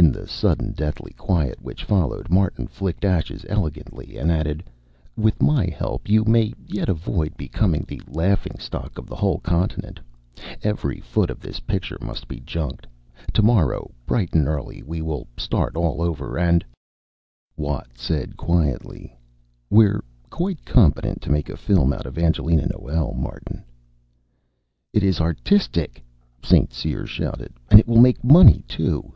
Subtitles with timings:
[0.00, 4.62] In the sudden, deathly quiet which followed, Martin flicked ashes elegantly and added,
[5.16, 9.98] "With my help, you may yet avoid becoming the laughing stock of the whole continent.
[10.62, 12.86] Every foot of this picture must be junked.
[13.32, 16.64] Tomorrow bright and early we will start all over, and"
[17.56, 19.18] Watt said quietly,
[19.68, 23.64] "We're quite competent to make a film out of Angelina Noel, Martin."
[24.92, 26.04] "It is artistic!"
[26.44, 26.72] St.
[26.72, 27.52] Cyr shouted.
[27.68, 29.12] "And it will make money, too!"